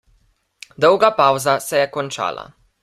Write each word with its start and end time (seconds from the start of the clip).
Dolga 0.85 1.11
pavza 1.21 1.57
se 1.67 1.77
je 1.85 1.87
končala. 1.99 2.51